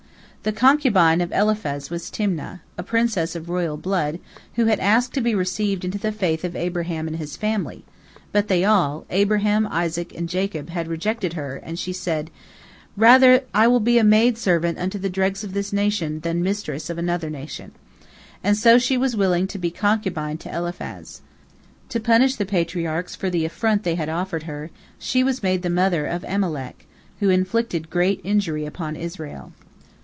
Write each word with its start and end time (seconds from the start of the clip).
"The 0.43 0.51
concubine 0.51 1.21
of 1.21 1.31
Eliphaz 1.31 1.91
was 1.91 2.09
Timna, 2.09 2.61
a 2.75 2.81
princess 2.81 3.35
of 3.35 3.47
royal 3.47 3.77
blood, 3.77 4.17
who 4.55 4.65
had 4.65 4.79
asked 4.79 5.13
to 5.13 5.21
be 5.21 5.35
received 5.35 5.85
into 5.85 5.99
the 5.99 6.11
faith 6.11 6.43
of 6.43 6.55
Abraham 6.55 7.07
and 7.07 7.17
his 7.17 7.37
family, 7.37 7.83
but 8.31 8.47
they 8.47 8.65
all, 8.65 9.05
Abraham, 9.11 9.67
Isaac, 9.69 10.11
and 10.17 10.27
Jacob, 10.27 10.69
had 10.71 10.87
rejected 10.87 11.33
her, 11.33 11.57
and 11.57 11.77
she 11.77 11.93
said, 11.93 12.31
"Rather 12.97 13.33
will 13.33 13.41
I 13.53 13.77
be 13.77 13.99
a 13.99 14.03
maid 14.03 14.35
servant 14.35 14.79
unto 14.79 14.97
the 14.97 15.11
dregs 15.11 15.43
of 15.43 15.53
this 15.53 15.71
nation, 15.71 16.21
than 16.21 16.41
mistress 16.41 16.89
of 16.89 16.97
another 16.97 17.29
nation," 17.29 17.73
and 18.43 18.57
so 18.57 18.79
she 18.79 18.97
was 18.97 19.15
willing 19.15 19.45
to 19.45 19.59
be 19.59 19.69
concubine 19.69 20.39
to 20.39 20.51
Eliphaz. 20.51 21.21
To 21.89 21.99
punish 21.99 22.37
the 22.37 22.47
Patriarchs 22.47 23.13
for 23.15 23.29
the 23.29 23.45
affront 23.45 23.83
they 23.83 23.93
had 23.93 24.09
offered 24.09 24.41
her, 24.49 24.71
she 24.97 25.23
was 25.23 25.43
made 25.43 25.61
the 25.61 25.69
mother 25.69 26.07
of 26.07 26.23
Amalek, 26.27 26.87
who 27.19 27.29
inflicted 27.29 27.91
great 27.91 28.19
injury 28.23 28.65
upon 28.65 28.95
Israel. 28.95 29.53